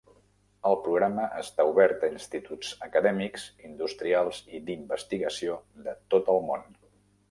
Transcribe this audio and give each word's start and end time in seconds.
El 0.69 0.77
programa 0.85 1.25
està 1.41 1.65
obert 1.73 2.07
a 2.07 2.09
instituts 2.15 2.73
acadèmics, 2.89 3.47
industrials 3.71 4.43
i 4.61 4.65
d"investigació 4.71 5.63
de 5.89 5.99
tot 6.17 6.37
el 6.39 6.47
món. 6.53 6.71